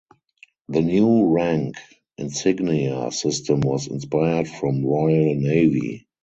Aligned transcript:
The 0.69 0.81
new 0.81 1.25
rank 1.27 1.75
insignia 2.17 3.11
system 3.11 3.59
was 3.61 3.85
inspired 3.85 4.47
from 4.49 4.83
Royal 4.83 5.35
Navy. 5.35 6.07